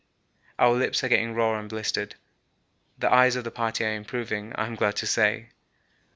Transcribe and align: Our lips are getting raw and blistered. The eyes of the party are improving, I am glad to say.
Our 0.57 0.71
lips 0.73 1.03
are 1.03 1.09
getting 1.09 1.35
raw 1.35 1.59
and 1.59 1.69
blistered. 1.69 2.15
The 2.97 3.13
eyes 3.13 3.35
of 3.35 3.43
the 3.43 3.51
party 3.51 3.85
are 3.85 3.93
improving, 3.93 4.51
I 4.55 4.65
am 4.65 4.73
glad 4.73 4.95
to 4.95 5.05
say. 5.05 5.49